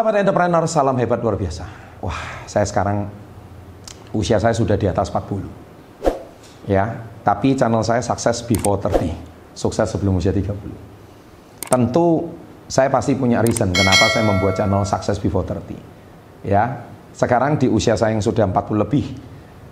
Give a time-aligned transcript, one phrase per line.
[0.00, 1.68] Sahabat entrepreneur, salam hebat luar biasa.
[2.00, 3.04] Wah, saya sekarang
[4.16, 5.44] usia saya sudah di atas 40.
[6.64, 9.12] Ya, tapi channel saya sukses before 30.
[9.52, 10.56] Sukses sebelum usia 30.
[11.68, 12.32] Tentu
[12.64, 15.76] saya pasti punya reason kenapa saya membuat channel sukses before 30.
[16.48, 16.80] Ya,
[17.12, 19.04] sekarang di usia saya yang sudah 40 lebih,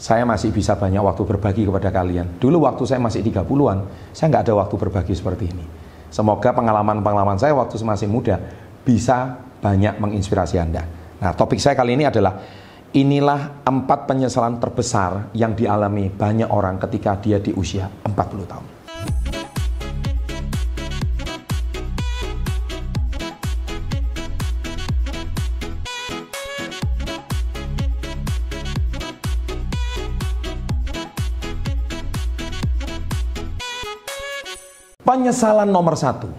[0.00, 2.40] saya masih bisa banyak waktu berbagi kepada kalian.
[2.40, 3.84] Dulu waktu saya masih 30-an,
[4.16, 5.68] saya nggak ada waktu berbagi seperti ini.
[6.08, 8.40] Semoga pengalaman-pengalaman saya waktu masih muda
[8.88, 10.84] bisa banyak menginspirasi Anda.
[11.24, 12.36] Nah, topik saya kali ini adalah
[12.92, 18.68] inilah empat penyesalan terbesar yang dialami banyak orang ketika dia di usia 40 tahun.
[35.04, 36.32] Penyesalan nomor satu,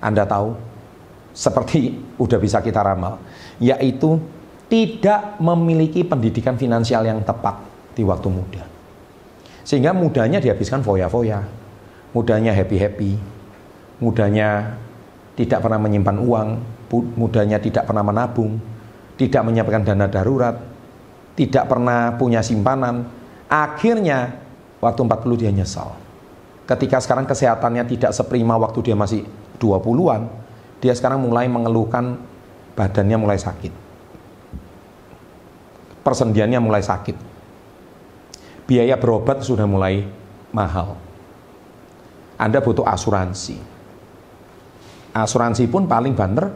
[0.00, 0.71] Anda tahu
[1.32, 3.20] seperti udah bisa kita ramal,
[3.56, 4.20] yaitu
[4.68, 7.60] tidak memiliki pendidikan finansial yang tepat
[7.92, 8.64] di waktu muda.
[9.64, 11.44] Sehingga mudanya dihabiskan foya-foya,
[12.16, 13.16] mudanya happy-happy,
[14.00, 14.76] mudanya
[15.36, 16.48] tidak pernah menyimpan uang,
[17.16, 18.60] mudanya tidak pernah menabung,
[19.16, 20.56] tidak menyiapkan dana darurat,
[21.36, 23.08] tidak pernah punya simpanan.
[23.48, 24.40] Akhirnya
[24.80, 25.94] waktu 40 dia nyesal.
[26.64, 29.28] Ketika sekarang kesehatannya tidak seprima waktu dia masih
[29.60, 30.41] 20-an,
[30.82, 32.18] dia sekarang mulai mengeluhkan
[32.74, 33.70] badannya mulai sakit.
[36.02, 37.14] Persendiannya mulai sakit.
[38.66, 40.02] Biaya berobat sudah mulai
[40.50, 40.98] mahal.
[42.34, 43.62] Anda butuh asuransi.
[45.14, 46.50] Asuransi pun paling banter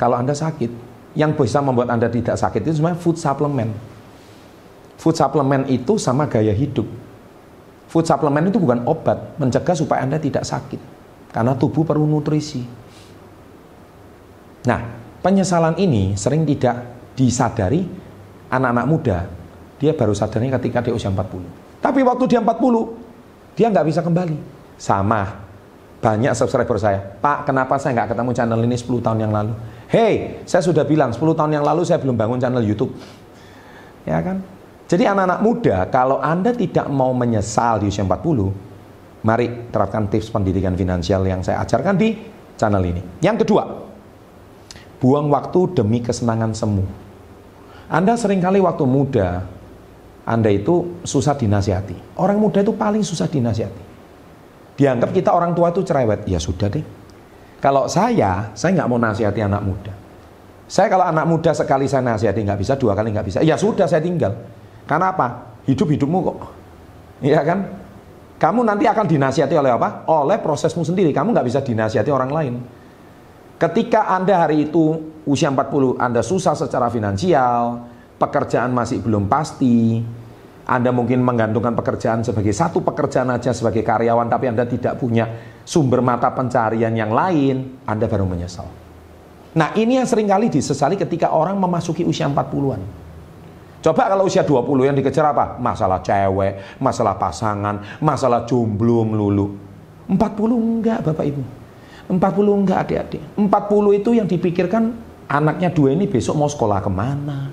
[0.00, 0.88] kalau Anda sakit.
[1.12, 3.72] Yang bisa membuat Anda tidak sakit itu sebenarnya food supplement.
[4.96, 6.88] Food supplement itu sama gaya hidup.
[7.92, 10.80] Food supplement itu bukan obat, mencegah supaya Anda tidak sakit.
[11.32, 12.64] Karena tubuh perlu nutrisi.
[14.66, 14.80] Nah,
[15.22, 16.82] penyesalan ini sering tidak
[17.14, 17.86] disadari
[18.50, 19.18] anak-anak muda.
[19.78, 21.80] Dia baru sadarnya ketika dia usia 40.
[21.80, 24.36] Tapi waktu dia 40, dia nggak bisa kembali.
[24.76, 25.46] Sama,
[26.02, 26.98] banyak subscriber saya.
[27.00, 29.52] Pak, kenapa saya nggak ketemu channel ini 10 tahun yang lalu?
[29.86, 32.90] Hei, saya sudah bilang 10 tahun yang lalu saya belum bangun channel YouTube.
[34.02, 34.42] Ya kan?
[34.86, 40.78] Jadi anak-anak muda, kalau Anda tidak mau menyesal di usia 40, mari terapkan tips pendidikan
[40.78, 42.14] finansial yang saya ajarkan di
[42.54, 43.02] channel ini.
[43.18, 43.85] Yang kedua,
[45.00, 46.84] buang waktu demi kesenangan semu.
[47.86, 49.46] Anda sering kali waktu muda,
[50.26, 52.18] Anda itu susah dinasihati.
[52.18, 53.82] Orang muda itu paling susah dinasihati.
[54.76, 56.28] Dianggap kita orang tua itu cerewet.
[56.28, 56.84] Ya sudah deh.
[57.62, 59.94] Kalau saya, saya nggak mau nasihati anak muda.
[60.66, 63.38] Saya kalau anak muda sekali saya nasihati nggak bisa, dua kali nggak bisa.
[63.40, 64.34] Ya sudah saya tinggal.
[64.84, 65.56] Karena apa?
[65.64, 66.38] Hidup hidupmu kok.
[67.22, 67.58] Iya kan?
[68.36, 70.04] Kamu nanti akan dinasihati oleh apa?
[70.10, 71.08] Oleh prosesmu sendiri.
[71.14, 72.54] Kamu nggak bisa dinasihati orang lain.
[73.56, 77.88] Ketika Anda hari itu usia 40, Anda susah secara finansial,
[78.20, 80.04] pekerjaan masih belum pasti,
[80.68, 85.24] Anda mungkin menggantungkan pekerjaan sebagai satu pekerjaan aja sebagai karyawan, tapi Anda tidak punya
[85.64, 88.68] sumber mata pencarian yang lain, Anda baru menyesal.
[89.56, 93.08] Nah ini yang sering kali disesali ketika orang memasuki usia 40-an.
[93.80, 95.56] Coba kalau usia 20 yang dikejar apa?
[95.56, 99.56] Masalah cewek, masalah pasangan, masalah jomblo melulu.
[100.12, 100.20] 40
[100.60, 101.65] enggak Bapak Ibu.
[102.06, 103.22] 40 enggak adik-adik.
[103.34, 104.94] 40 itu yang dipikirkan
[105.26, 107.50] anaknya dua ini besok mau sekolah ke mana.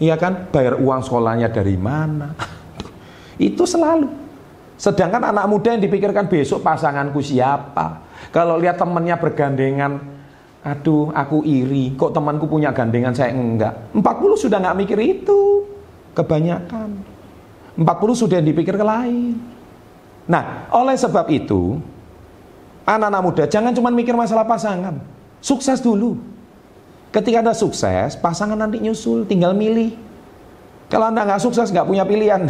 [0.00, 0.48] Iya kan?
[0.48, 2.36] Bayar uang sekolahnya dari mana.
[3.40, 4.08] itu selalu.
[4.80, 8.00] Sedangkan anak muda yang dipikirkan besok pasanganku siapa.
[8.32, 10.00] Kalau lihat temennya bergandengan,
[10.64, 13.92] aduh aku iri, kok temanku punya gandengan saya enggak.
[13.92, 15.68] 40 sudah nggak mikir itu.
[16.16, 16.96] Kebanyakan.
[17.76, 19.36] 40 sudah dipikir ke lain.
[20.28, 21.80] Nah, oleh sebab itu,
[22.98, 24.98] anak-anak muda jangan cuma mikir masalah pasangan.
[25.40, 26.20] Sukses dulu.
[27.10, 29.98] Ketika Anda sukses, pasangan nanti nyusul, tinggal milih.
[30.86, 32.46] Kalau Anda nggak sukses, nggak punya pilihan.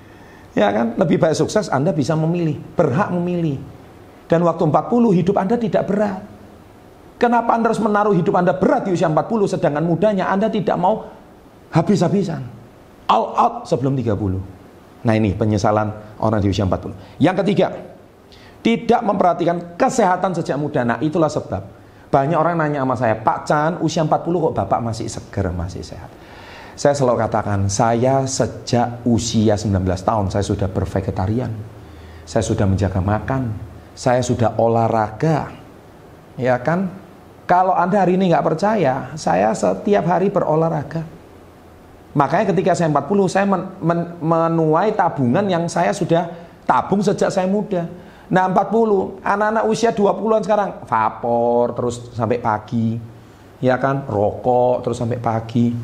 [0.60, 0.96] ya kan?
[0.96, 2.56] Lebih baik sukses, Anda bisa memilih.
[2.72, 3.60] Berhak memilih.
[4.24, 6.24] Dan waktu 40, hidup Anda tidak berat.
[7.20, 9.28] Kenapa Anda harus menaruh hidup Anda berat di usia 40,
[9.58, 11.04] sedangkan mudanya Anda tidak mau
[11.74, 12.40] habis-habisan.
[13.10, 14.14] All out sebelum 30.
[15.04, 15.92] Nah ini penyesalan
[16.22, 17.20] orang di usia 40.
[17.20, 17.97] Yang ketiga,
[18.62, 20.82] tidak memperhatikan kesehatan sejak muda.
[20.82, 21.62] Nah, itulah sebab.
[22.08, 26.08] Banyak orang nanya sama saya, Pak Chan, usia 40 kok Bapak masih seger, masih sehat.
[26.72, 31.52] Saya selalu katakan, saya sejak usia 19 tahun, saya sudah bervegetarian.
[32.24, 33.52] Saya sudah menjaga makan.
[33.98, 35.52] Saya sudah olahraga.
[36.38, 36.88] Ya kan?
[37.48, 41.02] Kalau Anda hari ini nggak percaya, saya setiap hari berolahraga.
[42.12, 46.28] Makanya ketika saya 40, saya men men menuai tabungan yang saya sudah
[46.68, 47.88] tabung sejak saya muda.
[48.28, 53.16] Nah 40, anak-anak usia 20-an sekarang vapor terus sampai pagi.
[53.58, 55.74] ya kan, rokok terus sampai pagi.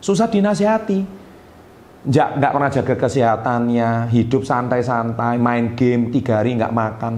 [0.00, 1.18] Susah dinasihati.
[2.06, 7.14] Nggak, nggak pernah jaga kesehatannya, hidup santai-santai, main game, tiga hari nggak makan.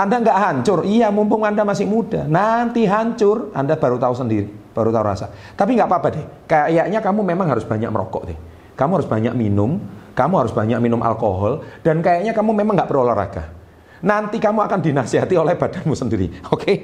[0.00, 2.24] anda nggak hancur, iya mumpung Anda masih muda.
[2.24, 5.28] Nanti hancur, Anda baru tahu sendiri, baru tahu rasa.
[5.52, 8.38] Tapi nggak apa-apa deh, kayaknya kamu memang harus banyak merokok deh.
[8.72, 9.76] Kamu harus banyak minum,
[10.20, 13.56] kamu harus banyak minum alkohol, dan kayaknya kamu memang nggak berolahraga.
[14.04, 16.28] Nanti kamu akan dinasihati oleh badanmu sendiri.
[16.52, 16.60] Oke?
[16.60, 16.76] Okay?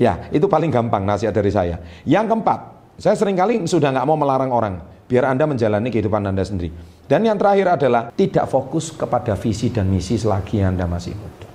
[0.00, 1.76] Ya, itu paling gampang nasihat dari saya.
[2.08, 2.58] Yang keempat,
[2.96, 4.74] saya sering kali sudah nggak mau melarang orang.
[5.04, 6.72] Biar Anda menjalani kehidupan Anda sendiri.
[7.04, 11.48] Dan yang terakhir adalah tidak fokus kepada visi dan misi selagi Anda masih muda.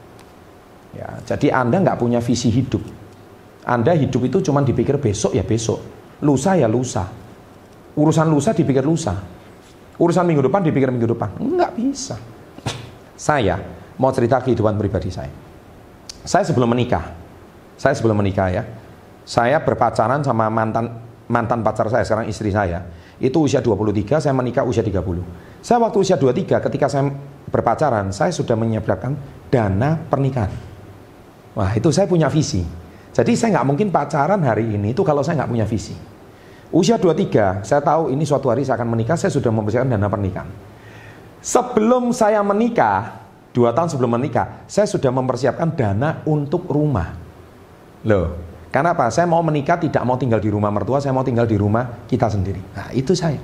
[0.93, 2.81] Ya, jadi Anda nggak punya visi hidup.
[3.65, 5.81] Anda hidup itu cuma dipikir besok ya besok.
[6.25, 7.05] Lusa ya lusa.
[7.93, 9.13] Urusan lusa dipikir lusa.
[10.01, 11.37] Urusan minggu depan dipikir minggu depan.
[11.37, 12.15] Nggak bisa.
[13.13, 13.61] Saya
[13.97, 15.29] mau cerita kehidupan pribadi saya.
[16.23, 17.13] Saya sebelum menikah,
[17.75, 18.63] saya sebelum menikah ya,
[19.27, 22.83] saya berpacaran sama mantan mantan pacar saya, sekarang istri saya.
[23.19, 25.23] Itu usia 23, saya menikah usia 30.
[25.63, 27.07] Saya waktu usia 23 ketika saya
[27.47, 29.15] berpacaran, saya sudah menyiapkan
[29.47, 30.51] dana pernikahan.
[31.53, 32.65] Wah, itu saya punya visi.
[33.13, 35.93] Jadi saya nggak mungkin pacaran hari ini itu kalau saya nggak punya visi.
[36.73, 40.49] Usia 23, saya tahu ini suatu hari saya akan menikah, saya sudah mempersiapkan dana pernikahan.
[41.37, 43.21] Sebelum saya menikah,
[43.53, 47.13] dua tahun sebelum menikah, saya sudah mempersiapkan dana untuk rumah.
[48.09, 48.33] Loh,
[48.73, 49.05] karena apa?
[49.13, 52.25] Saya mau menikah tidak mau tinggal di rumah mertua, saya mau tinggal di rumah kita
[52.25, 52.57] sendiri.
[52.73, 53.37] Nah, itu saya.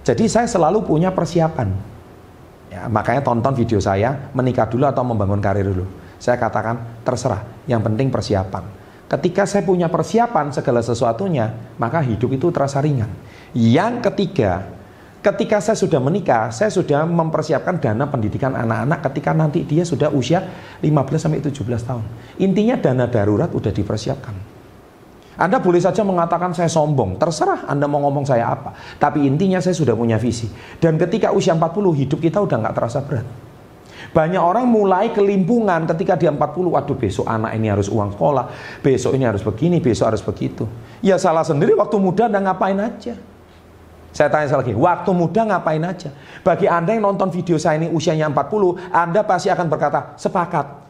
[0.00, 1.68] Jadi saya selalu punya persiapan.
[2.72, 5.84] Ya, makanya tonton video saya, menikah dulu atau membangun karir dulu.
[6.16, 8.83] Saya katakan, terserah, yang penting persiapan.
[9.04, 13.12] Ketika saya punya persiapan segala sesuatunya, maka hidup itu terasa ringan.
[13.52, 14.64] Yang ketiga,
[15.20, 20.40] ketika saya sudah menikah, saya sudah mempersiapkan dana pendidikan anak-anak ketika nanti dia sudah usia
[20.80, 22.04] 15 sampai 17 tahun.
[22.40, 24.56] Intinya dana darurat udah dipersiapkan.
[25.34, 28.70] Anda boleh saja mengatakan saya sombong, terserah Anda mau ngomong saya apa.
[29.02, 30.46] Tapi intinya saya sudah punya visi.
[30.78, 33.26] Dan ketika usia 40 hidup kita udah nggak terasa berat.
[34.14, 36.38] Banyak orang mulai kelimpungan ketika dia 40,
[36.70, 38.46] waduh besok anak ini harus uang sekolah,
[38.78, 40.70] besok ini harus begini, besok harus begitu.
[41.02, 43.18] Ya salah sendiri waktu muda Anda ngapain aja.
[44.14, 46.14] Saya tanya sekali lagi, waktu muda ngapain aja?
[46.46, 50.86] Bagi Anda yang nonton video saya ini usianya 40, Anda pasti akan berkata, sepakat.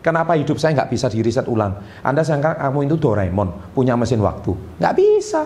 [0.00, 1.76] Kenapa hidup saya nggak bisa diriset ulang?
[2.00, 4.56] Anda sangka kamu itu Doraemon, punya mesin waktu.
[4.80, 5.44] Nggak bisa.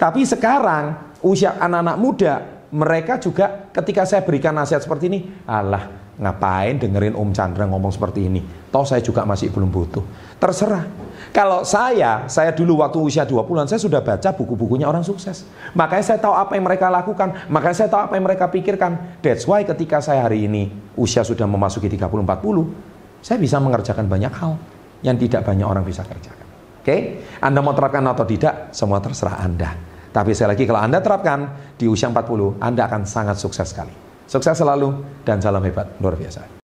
[0.00, 2.32] Tapi sekarang, usia anak-anak muda,
[2.72, 8.30] mereka juga ketika saya berikan nasihat seperti ini, Allah, ngapain dengerin Om Chandra ngomong seperti
[8.30, 8.40] ini?
[8.70, 10.00] Toh saya juga masih belum butuh.
[10.38, 10.86] Terserah.
[11.32, 15.48] Kalau saya, saya dulu waktu usia 20-an, saya sudah baca buku-bukunya orang sukses.
[15.72, 19.20] Makanya saya tahu apa yang mereka lakukan, makanya saya tahu apa yang mereka pikirkan.
[19.24, 24.60] That's why ketika saya hari ini usia sudah memasuki 30-40, saya bisa mengerjakan banyak hal
[25.00, 26.46] yang tidak banyak orang bisa kerjakan.
[26.82, 27.00] Oke, okay?
[27.38, 29.72] Anda mau terapkan atau tidak, semua terserah Anda.
[30.12, 34.11] Tapi saya lagi, kalau Anda terapkan di usia 40, Anda akan sangat sukses sekali.
[34.32, 34.96] Sukses selalu
[35.28, 36.61] dan salam hebat, luar biasa.